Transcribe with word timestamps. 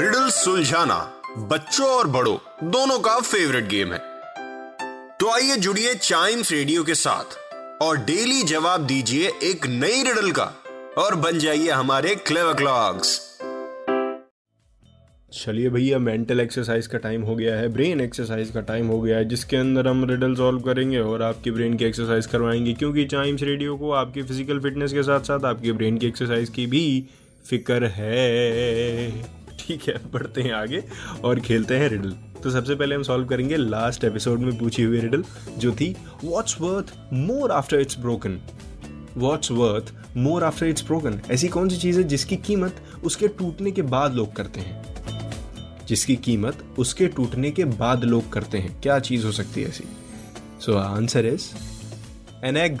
Riddle 0.00 0.28
सुलझाना 0.30 0.96
बच्चों 1.48 1.86
और 1.86 2.06
बड़ों, 2.06 2.36
दोनों 2.64 2.98
का 2.98 3.18
फेवरेट 3.20 3.66
गेम 3.68 3.92
है। 3.92 3.98
तो 5.20 5.30
आइए 5.30 5.56
जुड़िए 5.56 5.94
चाइम्स 5.94 6.52
रेडियो 6.52 6.84
के 6.84 6.94
साथ 6.94 7.82
और 7.82 7.96
डेली 8.04 8.42
जवाब 8.42 8.86
दीजिए 8.86 9.30
एक 9.42 9.66
नई 9.66 10.02
रिडल 10.02 10.30
का 10.30 10.44
और 10.98 11.14
बन 11.16 11.38
जाइए 11.38 11.70
हमारे 11.70 12.14
क्लेवर 12.16 12.54
क्लॉक्स 12.54 13.18
चलिए 15.32 15.68
भैया 15.68 15.98
मेंटल 15.98 16.40
एक्सरसाइज 16.40 16.86
का 16.86 16.98
टाइम 16.98 17.22
हो 17.22 17.34
गया 17.36 17.56
है 17.56 17.68
ब्रेन 17.68 18.00
एक्सरसाइज 18.00 18.50
का 18.50 18.60
टाइम 18.60 18.86
हो 18.86 19.00
गया 19.00 19.16
है, 19.16 19.24
जिसके 19.24 19.56
अंदर 19.56 19.88
हम 19.88 20.04
रिडल 20.10 20.34
सॉल्व 20.34 20.60
करेंगे 20.60 20.98
और 20.98 21.22
आपकी 21.22 21.50
ब्रेन 21.50 21.76
की 21.76 21.84
एक्सरसाइज 21.84 22.26
करवाएँगे, 22.26 22.72
क्योंकि 22.74 23.04
चाइम्स 23.06 23.42
रेडियो 23.42 23.76
को 23.76 23.90
आपकी 23.92 24.22
फ़िज़िकल 24.22 24.60
फिटनेस 24.60 24.92
के 24.92 25.02
साथ 25.02 25.30
साथ 25.30 25.44
आपके 25.44 25.72
ब्रेन 25.72 25.98
की 25.98 26.06
एक्सरसाइज 26.06 26.48
की 26.48 26.66
भी 26.66 26.84
फ़िक्र 27.44 27.84
है। 27.88 29.39
ठीक 29.60 29.88
है, 29.88 29.94
बढ़ते 30.12 30.42
हैं 30.42 30.52
आगे 30.52 30.82
और 31.24 31.40
खेलते 31.40 31.78
हैं 31.78 31.88
रिडल 31.88 32.10
तो 32.42 32.50
सबसे 32.50 32.74
पहले 32.74 32.94
हम 32.94 33.02
सॉल्व 33.02 33.26
करेंगे 33.26 33.56
लास्ट 33.56 34.04
एपिसोड 34.04 34.38
में 34.38 34.58
पूछी 34.58 34.82
हुई 34.82 35.00
रिडल 35.00 35.24
जो 35.58 35.72
थी 35.72 35.96
what's 36.24 36.60
worth 36.60 36.94
more 37.12 37.52
after 37.52 37.80
it's 37.80 37.98
broken 37.98 38.40
what's 39.16 39.50
worth 39.50 39.92
more 40.16 40.44
after 40.44 40.66
it's 40.66 40.84
broken 40.84 41.20
ऐसी 41.30 41.48
कौन 41.48 41.68
सी 41.68 41.76
चीज़ 41.76 41.98
है 41.98 42.04
जिसकी 42.04 42.36
कीमत 42.36 42.82
उसके 43.04 43.28
टूटने 43.28 43.70
के 43.70 43.82
बाद 43.82 44.14
लोग 44.14 44.32
करते 44.36 44.60
हैं? 44.60 44.78
जिसकी 45.88 46.16
कीमत 46.16 46.64
उसके 46.78 47.06
टूटने 47.06 47.50
के 47.50 47.64
बाद 47.64 48.04
लोग 48.04 48.32
करते 48.32 48.58
हैं। 48.58 48.80
क्या 48.80 48.98
चीज़ 48.98 49.26
हो 49.26 49.32
सकती 49.32 49.62
है 49.62 49.68
ऐसी? 49.68 49.84
So 50.60 50.76
answer 50.76 51.26
is 51.26 51.46
an 52.44 52.56
egg 52.56 52.78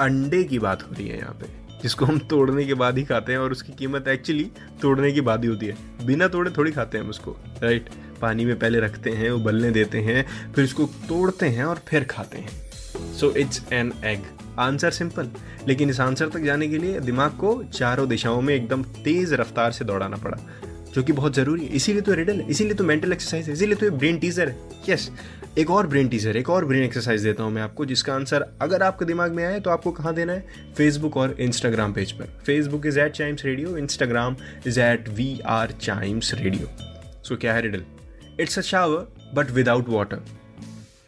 अंडे 0.00 0.44
की 0.44 0.58
बात 0.58 0.82
हो 0.82 0.94
रही 0.94 1.08
है 1.08 1.18
यहाँ 1.18 1.34
पे। 1.34 1.63
जिसको 1.84 2.04
हम 2.04 2.18
तोड़ने 2.18 2.64
के 2.64 2.74
बाद 2.74 2.98
ही 2.98 3.04
खाते 3.04 3.32
हैं 3.32 3.38
और 3.38 3.52
उसकी 3.52 3.72
कीमत 3.72 4.08
एक्चुअली 4.08 4.44
तोड़ने 4.82 5.12
के 5.12 5.20
बाद 5.20 5.42
ही 5.44 5.48
होती 5.48 5.66
है। 5.66 6.06
बिना 6.06 6.28
तोड़े 6.28 6.50
थोड़ी 6.50 6.72
खाते 6.72 6.98
हैं 6.98 7.04
हम 7.04 7.10
उसको 7.10 7.36
राइट 7.62 7.88
पानी 8.20 8.44
में 8.44 8.58
पहले 8.58 8.80
रखते 8.80 9.10
हैं, 9.10 9.30
उबलने 9.30 9.70
देते 9.70 10.00
हैं, 10.00 10.52
फिर 10.52 10.64
उसको 10.64 10.84
तोड़ते 11.08 11.46
हैं 11.46 11.64
और 11.64 11.80
फिर 11.88 12.04
खाते 12.04 12.38
हैं। 12.38 13.12
So 13.12 13.30
it's 13.30 13.62
an 13.72 13.92
egg 14.04 14.24
answer 14.58 14.90
simple 14.90 15.30
लेकिन 15.68 15.90
इस 15.90 16.00
आंसर 16.00 16.28
तक 16.28 16.40
जाने 16.40 16.68
के 16.68 16.78
लिए 16.78 17.00
दिमाग 17.00 17.30
को 17.30 17.62
चारों 17.64 18.08
दिशाओं 18.08 18.40
में 18.42 18.54
एकदम 18.54 18.82
तेज 19.04 19.32
रफ्तार 19.32 19.72
से 19.72 19.84
दौड़ाना 19.84 20.16
पड़ा। 20.16 20.36
जो 20.94 21.02
कि 21.02 21.12
बहुत 21.12 21.34
ज़रूरी 21.34 21.64
है। 21.64 21.72
इसीलिए 21.76 22.02
तो 22.02 22.14
रिडल 22.14 22.40
है, 22.40 22.48
इसीलिए 22.48 22.74
तो 22.74 22.84
मेंटल 22.84 23.12
एक्सरसाइज 23.12 23.46
है, 23.46 23.52
इसीलिए 23.52 23.74
तो 23.74 23.86
ये 23.86 23.90
ब्रेन 23.92 24.18
टीजर 24.18 24.48
है। 24.48 24.56
यस 24.88 25.10
एक 25.58 25.70
और 25.70 25.86
ब्रेन 25.86 26.08
टीजर 26.08 26.36
एक 26.36 26.50
और 26.50 26.64
ब्रेन 26.64 26.82
एक्सरसाइज 26.82 27.22
देता 27.22 27.42
हूँ 27.42 27.52
मैं 27.52 27.62
आपको, 27.62 27.84
जिसका 27.86 28.14
आंसर 28.14 28.46
अगर 28.62 28.82
आपके 28.82 29.04
दिमाग 29.04 29.32
में 29.32 29.44
आए 29.44 29.58
तो 29.60 29.70
आपको 29.70 29.90
कहाँ 29.92 30.14
देना 30.14 30.32
है? 30.32 30.72
फेसबुक 30.76 31.16
और 31.16 31.36
इंस्टाग्राम 31.40 31.92
पेज 31.92 32.12
पर। 32.12 32.38
Facebook 32.46 32.86
is 32.86 32.98
at 33.00 33.12
Chimes 33.12 33.44
radio 33.44 33.76
Instagram 33.78 34.36
is 34.66 34.80
at 34.80 35.08
we 35.08 35.38
are 35.48 35.72
Chimes 35.80 36.32
radio 36.34 36.68
so 37.24 37.36
क्या 37.36 37.54
है 37.54 37.62
riddle 37.62 37.82
it's 38.40 38.58
a 38.58 38.62
shower 38.62 39.32
but 39.34 39.50
without 39.50 39.88
water 39.88 40.24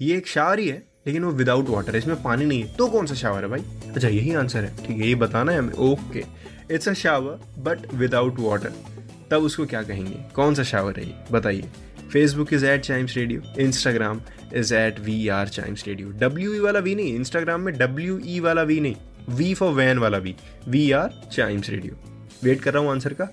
ये 0.00 0.16
एक 0.16 0.26
शावर 0.26 0.58
ही 0.58 0.68
है, 0.68 0.82
लेकिन 1.06 1.24
वो 1.24 1.30
विदाउट 1.32 1.68
वाटर 1.68 1.96
इसमें 1.96 2.22
पानी 2.22 2.44
नहीं 2.44 2.62
है। 2.62 2.74
तो 2.76 2.86
कौन 2.88 3.06
सा 3.06 3.14
शावर 3.14 3.42
है 3.42 3.48
भाई? 3.48 3.64
अच्छा 3.94 4.08
यही 4.08 4.34
आंसर 4.34 4.64
है। 4.64 4.76
ठीक 4.76 4.96
है, 4.96 5.06
ये 5.08 5.14
बताना 5.16 5.52
है 5.52 5.58
हमें। 5.58 5.72
Okay 5.72 6.24
it's 6.70 6.88
a 6.88 6.92
shower 6.94 7.40
but 7.60 7.92
without 7.94 8.38
water 8.38 8.72
तब 9.32 9.42
उसको 9.42 9.66
क्या 9.66 9.82
कहेंगे? 9.82 10.24
कौन 10.34 10.54
सा 10.54 10.62
शावर 10.62 10.98
है 10.98 11.06
ये? 11.06 11.14
बताइए। 11.32 11.68
Facebook 12.12 12.52
is 12.52 12.64
at 12.66 12.80
Chimes 12.80 13.16
radio 13.16 13.42
Instagram 13.60 14.20
is 14.54 14.74
at 14.74 14.98
we 15.00 15.28
are 15.28 15.48
Chimes 15.48 15.86
radio 15.86 16.08
W 16.20 16.54
E 16.54 16.58
वाला 16.60 16.78
वी 16.78 16.94
नहीं 16.94 17.14
इंस्टाग्राम 17.14 17.60
में 17.60 17.76
डब्ल्यू 17.78 18.18
ई 18.24 18.38
वाला 18.40 18.62
वी 18.62 18.78
नहीं 18.80 19.34
वी 19.36 19.52
फॉर 19.54 19.72
वैन 19.74 19.98
वाला 19.98 20.18
V 20.18 20.34
we 20.68 20.90
are 20.92 21.20
Chimes 21.32 21.70
radio 21.70 21.96
wait 22.44 22.60
कर 22.62 22.72
रहा 22.74 22.82
हूँ 22.82 22.90
आंसर 22.90 23.14
का। 23.14 23.24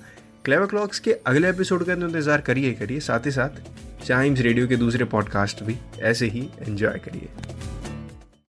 क्लेवर 0.46 0.66
क्लॉक्स 0.66 1.00
के 1.00 1.14
अगले 1.28 1.50
एपिसोड 1.50 1.84
का 1.86 1.94
इंतज़ार 1.94 2.42
करिए 2.42 2.74
करिए। 2.74 3.00
साथ 3.00 3.26
ही 3.26 3.32
साथ 3.32 3.62
चाइम्स 4.06 4.40
रेडियो 4.40 4.68
के 4.68 4.76
दूसरे 4.76 5.06
पॉडकास्ट 5.06 5.64
भी 5.64 5.76
ऐसे 6.02 6.28
ही 6.28 6.50
एंजॉय 6.62 7.00
करिए। 7.06 7.30